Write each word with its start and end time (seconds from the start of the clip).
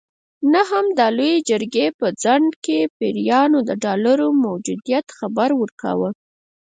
نه 0.53 0.61
هم 0.69 0.85
د 0.97 1.01
لویې 1.17 1.37
جرګې 1.49 1.87
په 1.99 2.07
څنډه 2.21 2.55
کې 2.65 2.79
پیریانو 2.97 3.59
د 3.69 3.71
ډالرو 3.83 4.27
موجودیت 4.45 5.05
خبر 5.17 5.49
ورکاوه. 5.61 6.09